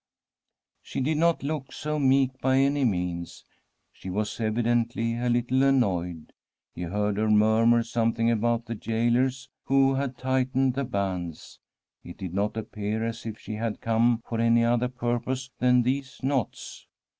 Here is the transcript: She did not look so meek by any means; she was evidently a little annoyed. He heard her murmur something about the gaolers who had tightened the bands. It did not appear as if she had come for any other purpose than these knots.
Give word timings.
She 0.81 0.99
did 0.99 1.17
not 1.19 1.43
look 1.43 1.71
so 1.71 1.99
meek 1.99 2.31
by 2.41 2.57
any 2.57 2.83
means; 2.85 3.45
she 3.93 4.09
was 4.09 4.39
evidently 4.39 5.15
a 5.15 5.29
little 5.29 5.61
annoyed. 5.61 6.33
He 6.73 6.81
heard 6.81 7.17
her 7.17 7.29
murmur 7.29 7.83
something 7.83 8.31
about 8.31 8.65
the 8.65 8.73
gaolers 8.73 9.49
who 9.65 9.93
had 9.93 10.17
tightened 10.17 10.73
the 10.73 10.85
bands. 10.85 11.59
It 12.03 12.17
did 12.17 12.33
not 12.33 12.57
appear 12.57 13.05
as 13.05 13.27
if 13.27 13.37
she 13.37 13.53
had 13.53 13.79
come 13.79 14.21
for 14.27 14.39
any 14.41 14.63
other 14.65 14.87
purpose 14.87 15.51
than 15.59 15.83
these 15.83 16.19
knots. 16.23 16.87